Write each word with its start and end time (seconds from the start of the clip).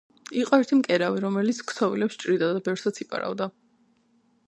იყო 0.43 0.57
ერთი 0.63 0.77
მკერავი, 0.79 1.21
რომელიც 1.27 1.61
ქსოვილებს 1.73 2.19
ჭრიდა 2.25 2.51
და 2.57 2.65
ბევრსაც 2.71 3.05
იპარავდა. 3.07 3.53